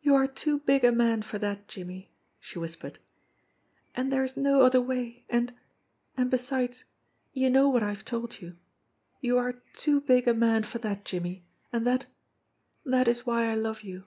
[0.00, 3.00] "You are too big a man for that, Jimmie," she whispered.
[3.92, 5.52] "And there is no other way, and
[6.16, 6.84] and, besides,
[7.32, 8.56] you know what I have told you.
[9.20, 12.06] You are too big a man for that, Jim mie, and that
[12.84, 14.04] that is why I love you."